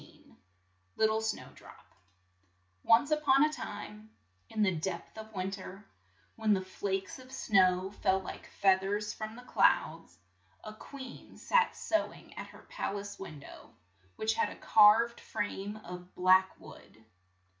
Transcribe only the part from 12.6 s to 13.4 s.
pal ace